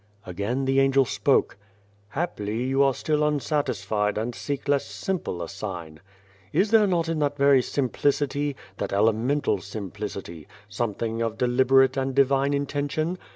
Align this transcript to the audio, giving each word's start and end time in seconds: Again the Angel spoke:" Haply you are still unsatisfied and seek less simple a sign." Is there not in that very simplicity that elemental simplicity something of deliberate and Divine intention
Again 0.25 0.65
the 0.65 0.79
Angel 0.79 1.05
spoke:" 1.05 1.57
Haply 2.15 2.63
you 2.63 2.81
are 2.81 2.95
still 2.95 3.23
unsatisfied 3.23 4.17
and 4.17 4.33
seek 4.33 4.67
less 4.67 4.83
simple 4.83 5.43
a 5.43 5.47
sign." 5.47 5.99
Is 6.51 6.71
there 6.71 6.87
not 6.87 7.07
in 7.07 7.19
that 7.19 7.37
very 7.37 7.61
simplicity 7.61 8.55
that 8.77 8.93
elemental 8.93 9.61
simplicity 9.61 10.47
something 10.67 11.21
of 11.21 11.37
deliberate 11.37 11.97
and 11.97 12.15
Divine 12.15 12.55
intention 12.55 13.19